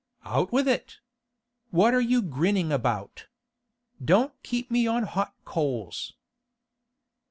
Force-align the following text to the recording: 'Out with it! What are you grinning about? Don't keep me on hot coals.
'Out 0.25 0.51
with 0.51 0.67
it! 0.67 0.97
What 1.69 1.93
are 1.93 2.01
you 2.01 2.23
grinning 2.23 2.71
about? 2.71 3.27
Don't 4.03 4.33
keep 4.41 4.71
me 4.71 4.87
on 4.87 5.03
hot 5.03 5.35
coals. 5.45 6.13